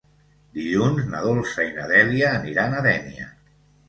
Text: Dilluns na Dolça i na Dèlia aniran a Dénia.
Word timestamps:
Dilluns 0.59 1.03
na 1.11 1.19
Dolça 1.25 1.65
i 1.65 1.73
na 1.75 1.85
Dèlia 1.91 2.31
aniran 2.39 2.73
a 2.79 2.81
Dénia. 2.87 3.29